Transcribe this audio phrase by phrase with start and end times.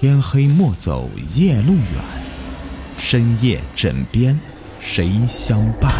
[0.00, 1.84] 天黑莫走夜路远，
[2.96, 4.38] 深夜枕边
[4.78, 5.92] 谁相伴？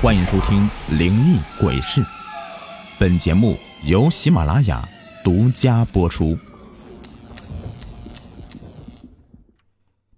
[0.00, 2.00] 欢迎收听《灵异鬼事》，
[3.00, 4.88] 本节目由喜马拉雅
[5.24, 6.38] 独家播出。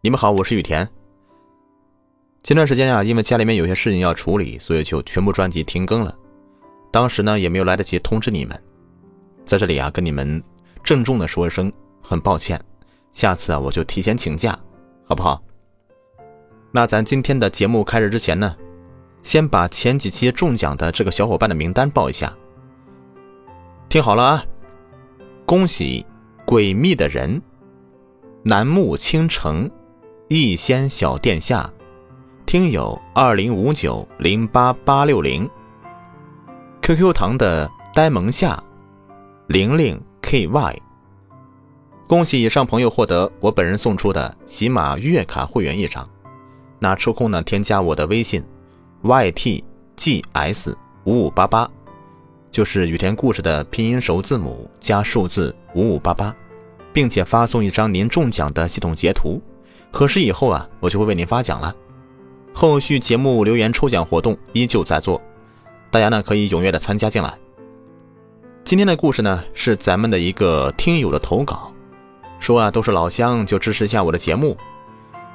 [0.03, 0.87] 你们好，我是雨田。
[2.43, 6.15] 前段时间啊，因为家里面有些事情要处理，所以就全部专辑停更了。
[6.93, 8.62] 当时呢，也没有来得及通知你们，
[9.46, 10.45] 在这里啊，跟你们。
[10.85, 12.63] 郑重的说一声很抱歉，
[13.11, 14.57] 下次啊我就提前请假，
[15.07, 15.43] 好不好？
[16.71, 18.55] 那咱今天的节目开始之前呢，
[19.23, 22.31] 先把前几期中奖的这个小伙伴的名单报一下。
[23.89, 24.45] 听好了啊，
[25.47, 26.05] 恭喜
[26.45, 27.41] 诡秘的人、
[28.43, 29.71] 南木倾城、
[30.29, 31.73] 逸仙小殿下、
[32.45, 35.48] 听友二零五九零八八六零、
[36.83, 38.62] QQ 糖的呆萌夏、
[39.47, 39.98] 玲玲。
[40.27, 40.83] K Y，
[42.09, 46.09] 恭喜以上朋友获得我本人送出的喜马月卡会员一张。
[46.79, 48.43] 那抽空呢，添加我的微信
[49.03, 49.63] Y T
[49.95, 51.71] G S 五五八八，
[52.51, 56.35] 就是雨田故事的拼音首字母加数字五五八八，
[56.91, 59.41] 并且发送一张您中奖的系统截图。
[59.93, 61.73] 核实以后啊，我就会为您发奖了。
[62.55, 65.20] 后续节目留言抽奖活动依旧在做，
[65.91, 67.39] 大家呢可以踊跃的参加进来。
[68.65, 71.70] 今天的故事呢，是咱们的一个听友的投稿，
[72.39, 74.57] 说啊都是老乡，就支持一下我的节目，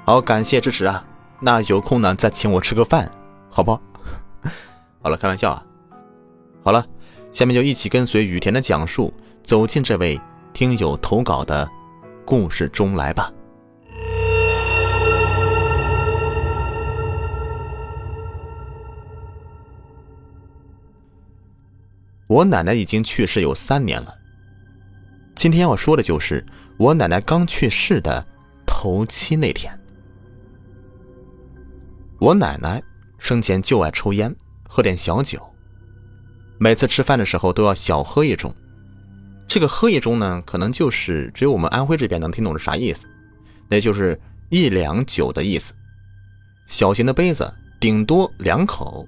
[0.04, 1.06] 好感谢支持啊！
[1.40, 3.12] 那有空呢再请我吃个饭，
[3.48, 3.82] 好不好？
[5.04, 5.64] 好了，开玩笑啊。
[6.64, 6.84] 好了，
[7.32, 9.14] 下面就一起跟随雨田的讲述，
[9.44, 10.20] 走进这位
[10.52, 11.70] 听友投稿的
[12.26, 13.32] 故事中来吧。
[22.30, 24.14] 我奶奶已经去世有三年了。
[25.36, 26.46] 今天要说的就是
[26.78, 28.24] 我奶奶刚去世的
[28.68, 29.74] 头七那天。
[32.20, 32.84] 我奶奶
[33.18, 34.36] 生前就爱抽烟，
[34.68, 35.42] 喝点小酒，
[36.60, 38.54] 每次吃饭的时候都要小喝一盅。
[39.48, 43.08] 这个喝一盅呢，可能就是只有我们安徽这边能听懂是啥意思，
[43.68, 44.20] 那就是
[44.50, 45.74] 一两酒的意思。
[46.68, 49.08] 小型的杯子，顶多两口。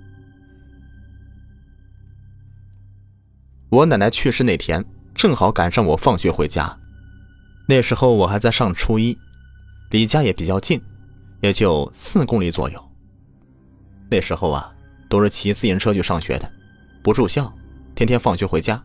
[3.71, 4.83] 我奶奶去世那天，
[5.15, 6.77] 正好赶上我放学回家。
[7.69, 9.17] 那时候我还在上初一，
[9.91, 10.81] 离家也比较近，
[11.39, 12.91] 也就四公里左右。
[14.09, 14.69] 那时候啊，
[15.07, 16.51] 都是骑自行车去上学的，
[17.01, 17.49] 不住校，
[17.95, 18.83] 天天放学回家。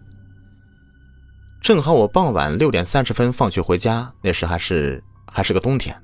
[1.60, 6.00] 正好我傍晚六点三十分放学回家，那时还是还是个冬天，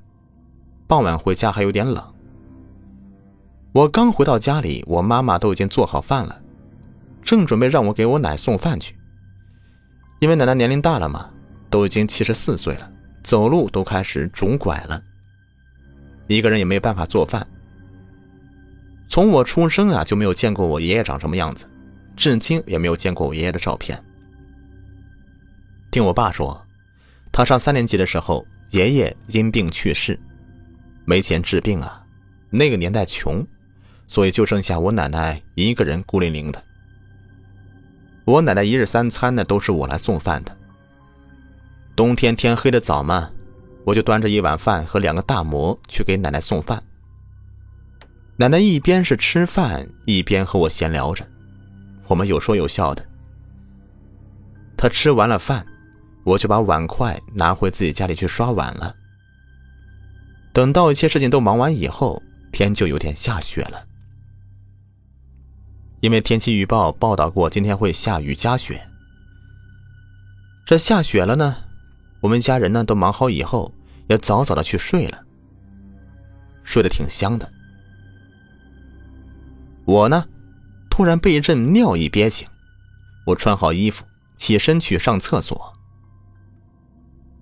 [0.87, 2.03] 傍晚回家还有点冷。
[3.71, 6.42] 我刚回到家里，我妈妈都已经做好饭了。
[7.23, 8.95] 正准备让我给我奶送饭去，
[10.19, 11.29] 因为奶奶年龄大了嘛，
[11.69, 12.91] 都已经七十四岁了，
[13.23, 15.01] 走路都开始拄拐了，
[16.27, 17.47] 一个人也没办法做饭。
[19.09, 21.69] 从我出生啊就没有见过我爷爷长什么样子，
[22.15, 24.01] 至今也没有见过我爷爷的照片。
[25.91, 26.59] 听我爸说，
[27.31, 30.19] 他上三年级的时候，爷爷因病去世，
[31.05, 32.03] 没钱治病啊，
[32.49, 33.45] 那个年代穷，
[34.07, 36.63] 所以就剩下我奶奶一个人孤零零的。
[38.25, 40.57] 我奶奶一日三餐呢，都是我来送饭的。
[41.95, 43.29] 冬天天黑的早嘛，
[43.83, 46.81] 我就端着一碗饭和两个大馍去给奶奶送饭。
[48.37, 51.25] 奶奶一边是吃饭，一边和我闲聊着，
[52.07, 53.05] 我们有说有笑的。
[54.77, 55.65] 她吃完了饭，
[56.23, 58.95] 我就把碗筷拿回自己家里去刷碗了。
[60.53, 63.85] 等到一切事情都忙完以后，天就有点下雪了。
[66.03, 68.89] 因为天气预报报道过今天会下雨加雪，
[70.65, 71.55] 这下雪了呢，
[72.19, 73.73] 我们家人呢都忙好以后，
[74.09, 75.23] 也早早的去睡了，
[76.65, 77.49] 睡得挺香的。
[79.85, 80.25] 我呢，
[80.89, 82.45] 突然被一阵尿意憋醒，
[83.27, 84.03] 我穿好衣服
[84.35, 85.73] 起身去上厕所。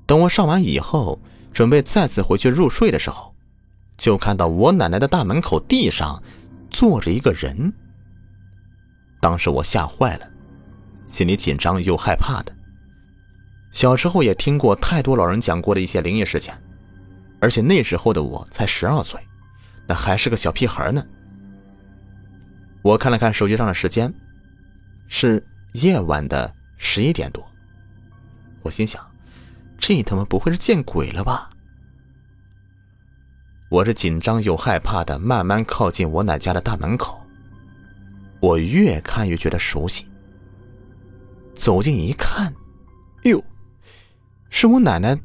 [0.06, 1.20] 等我上完以后，
[1.52, 3.34] 准备再次回去入睡的时候，
[3.98, 6.22] 就看到我奶奶的大门口地上
[6.70, 7.74] 坐着一个人。
[9.22, 10.28] 当时我吓坏了，
[11.08, 12.52] 心里紧张又害怕的。
[13.72, 16.54] 小时候也听过太多老人讲过的一些灵异事件，
[17.40, 19.22] 而且那时候的我才十二岁，
[19.88, 21.06] 那还是个小屁孩呢。
[22.82, 24.12] 我看了看手机上的时间，
[25.08, 27.48] 是夜晚的十一点多。
[28.64, 29.06] 我心想，
[29.78, 31.52] 这他妈不会是见鬼了吧？
[33.70, 37.21] 我是紧张又害怕的，慢慢靠近我奶家的大门口。
[38.42, 40.06] 我越看越觉得熟悉。
[41.54, 42.52] 走近一看，
[43.24, 43.42] 哟，
[44.50, 45.18] 是我奶奶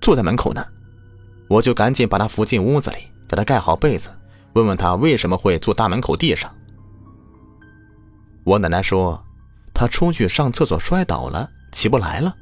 [0.00, 0.64] 坐在门口呢。
[1.48, 2.96] 我就赶紧把她扶进屋子里，
[3.28, 4.08] 给她盖好被子，
[4.54, 6.54] 问问她为什么会坐大门口地上。
[8.44, 9.22] 我奶奶说，
[9.74, 12.34] 她出去上厕所摔倒了，起不来了，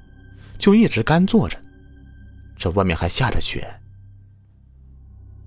[0.58, 1.58] 就一直干坐着。
[2.58, 3.67] 这外面还下着雪。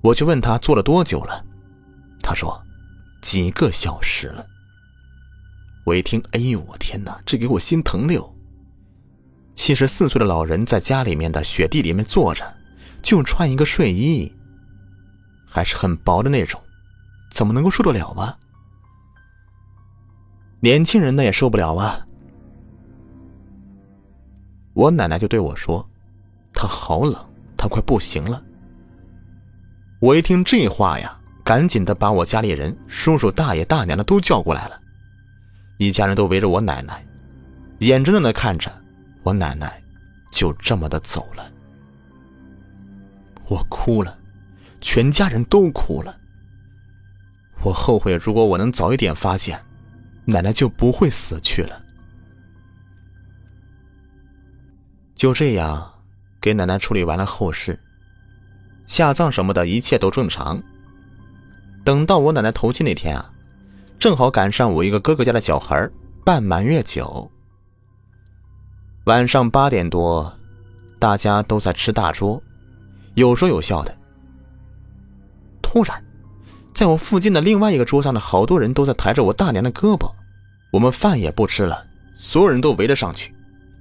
[0.01, 1.45] 我就问她坐了多久了，
[2.21, 2.59] 她说
[3.21, 4.45] 几个小时了。
[5.85, 8.35] 我一听，哎呦，我天哪，这给我心疼的哟。
[9.55, 12.43] 七十四岁的老人在家里面的雪地里面坐着。
[13.01, 14.33] 就穿一个睡衣，
[15.45, 16.57] 还是很薄的那种，
[17.33, 18.39] 怎么能够受得了啊？
[20.61, 22.07] 年轻人呢也受不了啊。
[24.73, 25.85] 我奶奶就对我说
[26.55, 27.13] ：“她好冷，
[27.57, 28.41] 她快不行了。”
[29.99, 34.79] 我一听这话呀，赶紧的把我家里人、叔叔、大爷、大娘的都叫过来了，
[35.85, 37.05] 一家人都围着我奶奶，
[37.79, 38.71] 眼睁睁的看着
[39.21, 39.83] 我奶奶
[40.31, 41.51] 就这么的走了。
[43.47, 44.17] 我哭了，
[44.79, 46.17] 全家人都哭了。
[47.61, 49.59] 我后悔，如果我能早一点发现，
[50.23, 51.81] 奶奶就不会死去了。
[55.15, 55.93] 就这样，
[56.39, 57.77] 给奶奶处理完了后事，
[58.87, 60.63] 下葬什么的一切都正常。
[61.83, 63.32] 等到我奶奶头七那天啊，
[63.99, 65.89] 正好赶上我一个哥哥家的小孩
[66.25, 67.29] 办满月酒。
[69.05, 70.33] 晚上八点多，
[70.99, 72.41] 大家都在吃大桌。
[73.15, 73.97] 有说有笑的。
[75.61, 76.03] 突然，
[76.73, 80.11] 在我附近的另外一个桌上的好多人都在抬着我大娘的胳膊，
[80.71, 81.85] 我们饭也不吃了，
[82.17, 83.33] 所有人都围了上去，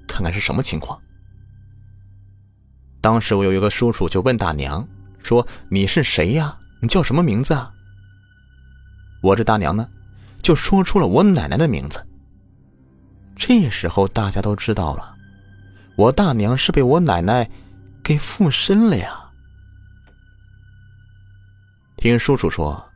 [0.07, 1.01] 看看是什么情况。
[3.01, 4.87] 当时我有一个叔叔就问大娘
[5.23, 6.57] 说：“你是谁呀？
[6.81, 7.73] 你叫什么名字啊？”
[9.23, 9.89] 我这大娘呢，
[10.43, 12.07] 就说出了我奶奶的名字。
[13.37, 15.15] 这时候大家都知道了，
[15.97, 17.49] 我大娘是被我奶奶
[18.03, 19.19] 给附身了呀。
[21.97, 22.91] 听叔叔说，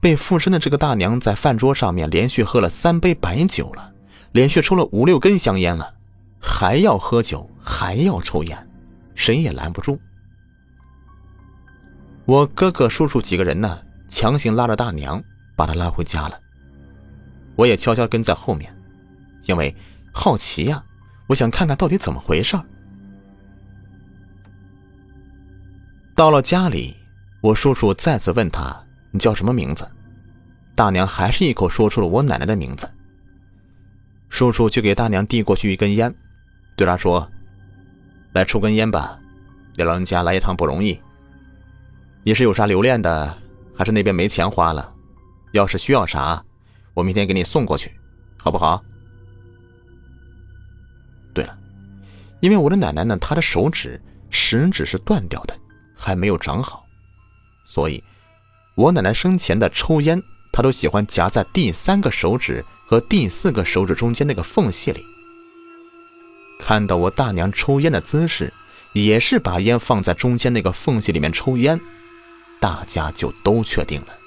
[0.00, 3.92] 被附身的这个大娘在饭桌上面连续喝了三杯白酒了，
[4.32, 5.94] 连续抽了五六根香烟了，
[6.38, 8.70] 还要喝酒，还要抽烟，
[9.14, 9.98] 谁也拦不住。
[12.26, 15.22] 我哥哥、叔叔几个人呢，强行拉着大娘，
[15.56, 16.38] 把她拉回家了。
[17.56, 18.72] 我也悄悄跟在后面，
[19.44, 19.74] 因为
[20.12, 20.82] 好奇呀，
[21.26, 22.64] 我想看看到底怎么回事儿。
[26.14, 26.96] 到了家里。
[27.42, 28.78] 我叔叔再次问他
[29.12, 29.88] ：“你叫什么名字？”
[30.76, 32.86] 大娘还是一口说出了我奶奶的名字。
[34.28, 36.14] 叔叔就给大娘递过去一根烟，
[36.76, 37.26] 对她说
[38.34, 39.18] ：“来抽根烟吧，
[39.74, 41.00] 给老人家来一趟不容易。
[42.24, 43.38] 你是有啥留恋的，
[43.74, 44.92] 还是那边没钱花了？
[45.52, 46.44] 要是需要啥，
[47.00, 47.90] 我明天给你送过去，
[48.36, 48.84] 好不好？”
[51.32, 51.58] 对了，
[52.40, 55.56] 因为我的奶奶呢，她的手指食指是断掉的，
[55.96, 56.86] 还没有长好。
[57.64, 58.02] 所以，
[58.74, 65.02] 我奶奶生前的抽烟，她都喜欢夹在第三个手指和第四个手指中间那个缝隙里。
[66.58, 68.52] 看到我大娘抽烟的姿势，
[68.92, 71.80] 也是把烟放在中间那个缝隙里面抽烟，
[72.60, 74.19] 大家就都确定了。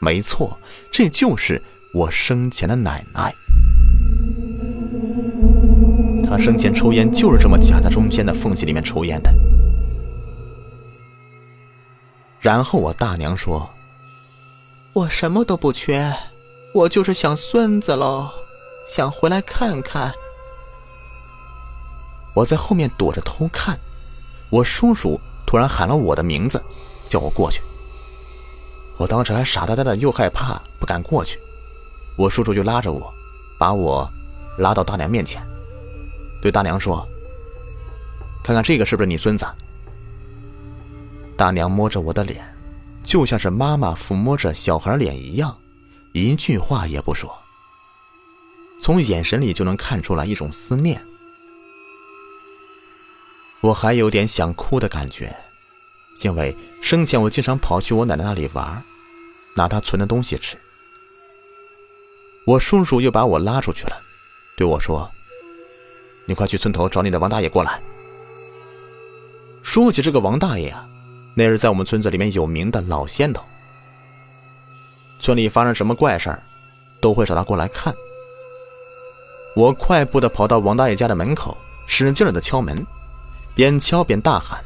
[0.00, 0.58] 没错，
[0.90, 1.62] 这就是
[1.92, 3.34] 我生前的奶奶。
[6.24, 9.30] 她生前抽烟就是这么夹在中间的缝隙里面抽烟的。
[12.40, 13.68] 然后我大娘说
[14.94, 16.16] ：“我什么都不缺，
[16.72, 18.30] 我就是想孙子喽，
[18.86, 20.10] 想回来看看。”
[22.32, 23.78] 我在后面躲着偷看，
[24.48, 26.62] 我叔叔突然喊了我的名字，
[27.04, 27.60] 叫我过去。
[29.00, 31.40] 我当时还傻呆呆的，又害怕，不敢过去。
[32.18, 33.10] 我叔叔就拉着我，
[33.58, 34.06] 把我
[34.58, 35.42] 拉到大娘面前，
[36.42, 37.08] 对大娘说
[38.44, 39.46] ：“看看这个是不是你孙子？”
[41.34, 42.44] 大娘摸着我的脸，
[43.02, 45.56] 就像是妈妈抚摸着小孩脸一样，
[46.12, 47.34] 一句话也不说。
[48.82, 51.02] 从眼神里就能看出来一种思念。
[53.62, 55.34] 我还有点想哭的感觉，
[56.20, 58.82] 因为生前我经常跑去我奶奶那里玩，
[59.60, 60.56] 拿他存的东西吃。
[62.46, 64.02] 我叔叔又把我拉出去了，
[64.56, 65.10] 对我说
[66.24, 67.78] ：“你快去村头找你的王大爷过来。”
[69.62, 70.88] 说起这个王大爷啊。
[71.34, 73.44] 那是在我们村子里面有名的老仙头，
[75.20, 76.42] 村里发生什么怪事儿，
[77.00, 77.94] 都会找他过来看。
[79.54, 82.84] 我快步的跑到王大爷家的门口，使劲的敲门，
[83.54, 84.58] 边敲边大喊：“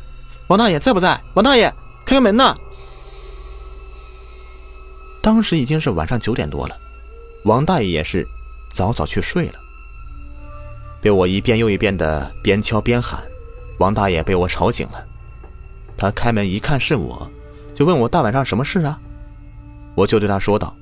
[0.49, 1.21] 王大爷在不在？
[1.35, 1.69] 王大爷，
[2.07, 2.57] 开开门呐！”
[5.25, 6.77] 当时已经是晚上九点多了，
[7.45, 8.29] 王大爷也是
[8.71, 9.55] 早早去睡了。
[11.01, 13.25] 被我一遍又一遍的边敲边喊，
[13.79, 15.03] 王大爷被我吵醒了，
[15.97, 17.27] 他开门一看是我，
[17.75, 19.01] 就问我大晚上什么事啊？
[19.95, 20.77] 我就对他说道：“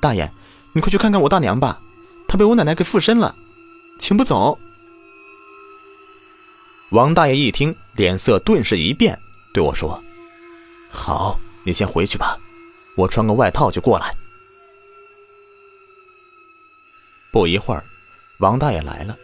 [0.00, 0.30] 大爷，
[0.72, 1.80] 你快去看看我大娘吧，
[2.28, 3.34] 她被我奶奶给附身了，
[3.98, 4.56] 请不走。”
[6.90, 9.18] 王大爷一听，脸色顿时一变，
[9.52, 10.00] 对我说
[10.88, 12.38] ：“好，你先回去吧，
[12.96, 14.14] 我穿个外套就过来。”
[17.32, 17.82] 不一会儿，
[18.38, 19.16] 王大爷来了，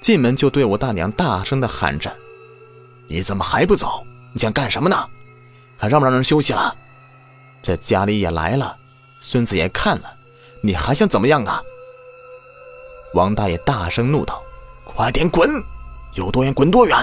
[0.00, 2.12] 进门就对我大娘大声的喊着
[3.06, 4.04] ：“你怎么还不走？
[4.32, 5.08] 你想干什么呢？
[5.76, 6.76] 还让不让人休息了？
[7.62, 8.76] 这家里也来了，
[9.20, 10.16] 孙子也看了，
[10.62, 11.62] 你还想怎么样啊？”
[13.14, 14.42] 王大爷大声怒道
[14.82, 15.48] ：“快点滚！
[16.14, 16.96] 有多远滚多远！”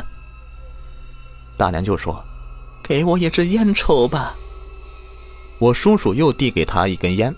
[1.56, 2.22] 大娘就说
[2.84, 4.36] ：“给我一支烟抽吧。”
[5.60, 7.36] 我叔叔又递给他一根烟。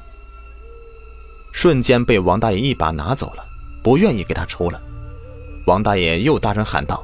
[1.52, 3.44] 瞬间被王大爷一把拿走了，
[3.84, 4.82] 不愿意给他抽了。
[5.68, 7.04] 王大爷又大声喊道：“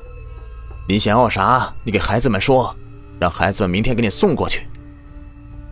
[0.88, 1.74] 你想要啥？
[1.84, 2.76] 你给孩子们说，
[3.20, 4.68] 让孩子们明天给你送过去。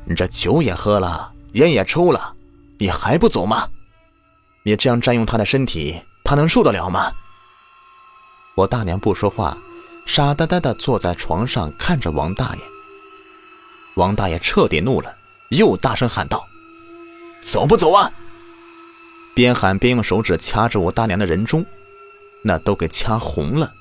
[0.04, 2.36] 你这酒也喝了，烟也抽了，
[2.78, 3.68] 你还不走吗？
[4.64, 7.12] 你这样占用他的身体，他能受得了吗？”
[8.56, 9.58] 我大娘不说话，
[10.06, 12.62] 傻呆呆的坐在床上看着王大爷。
[13.96, 15.18] 王大爷彻底怒了，
[15.50, 16.48] 又大声喊道
[17.42, 18.12] ：“走不走啊？”
[19.36, 21.66] 边喊边用手指掐着我大娘的人中，
[22.42, 23.74] 那都给掐红了。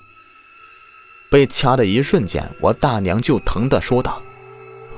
[1.30, 4.22] 被掐的一瞬间，我大娘就疼的说道：“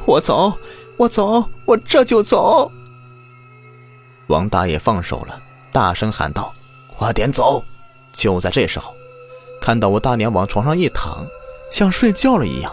[0.06, 0.58] 我走，
[0.96, 2.70] 我走，我这就走。”
[4.28, 6.54] 王大爷放手了，大声喊道
[6.98, 7.62] ：“快点走！”
[8.12, 8.94] 就在这时候，
[9.60, 11.26] 看到我大娘往床上一躺，
[11.70, 12.72] 像睡觉了一样，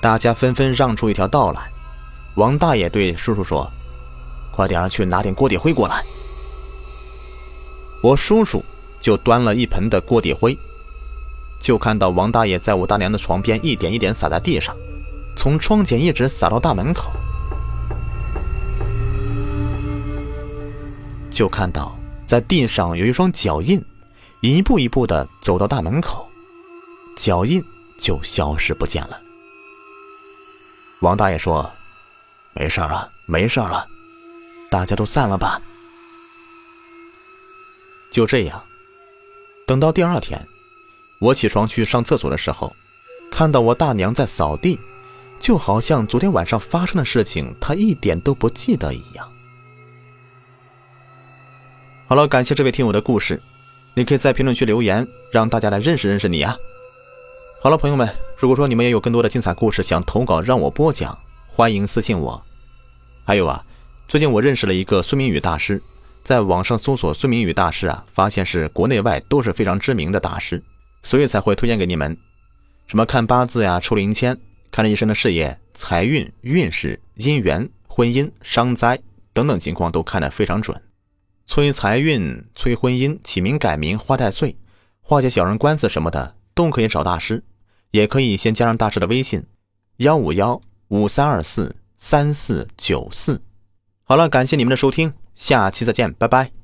[0.00, 1.70] 大家纷纷让出一条道来。
[2.38, 3.68] 王大爷对叔叔说
[4.54, 6.04] ：“快点去拿点锅底灰过来。”
[8.00, 8.64] 我叔叔
[9.00, 10.56] 就端了一盆的锅底灰，
[11.58, 14.72] 就看到王大爷在我大娘的床边一点一点撒在地上，
[15.34, 17.10] 从窗前一直撒到大门口，
[21.28, 23.84] 就看到在地上有一双脚印，
[24.42, 26.30] 一步一步的走到大门口，
[27.16, 27.60] 脚印
[27.98, 29.20] 就消失不见了。
[31.00, 31.68] 王大爷说
[32.58, 33.86] ：“没事了，没事了，
[34.68, 35.62] 大家都散了吧。”
[38.10, 38.60] 就这样，
[39.64, 40.44] 等到第二天，
[41.20, 42.74] 我起床去上厕所的时候，
[43.30, 44.80] 看到我大娘在扫地，
[45.38, 49.32] 就好像昨天晚上发生的事情她一点都不记得一样。
[52.08, 53.40] 好了，感谢这位听友的故事，
[53.94, 56.56] 你可以在评论区留言，让大家来认识认识你啊。
[57.62, 62.47] 好了，朋友们，如果说你们也有更多的精彩故事想投稿让我播讲，欢迎私信我。
[63.28, 63.62] 还有啊，
[64.06, 65.82] 最近我认识了一个孙明宇大师。
[66.22, 70.62] 在网上搜索孙明宇大师啊，发现是国内外都是非常知名的大师，
[71.02, 72.16] 所以才会推荐给你们。
[72.86, 74.34] 什么看八字呀、抽灵签、
[74.70, 78.98] 看这一生的事业、财运、运势、姻缘、婚姻、伤灾
[79.34, 80.80] 等等情况都看得非常准。
[81.44, 84.56] 催财运、催婚姻、起名改名、花太岁、
[85.02, 87.44] 化解小人官司什么的都可以找大师，
[87.90, 89.44] 也可以先加上大师的微信：
[89.98, 90.58] 幺五幺
[90.88, 93.42] 五三二四三四九四。
[94.04, 95.12] 好了，感谢你们的收听。
[95.34, 96.57] 下期再见，拜拜。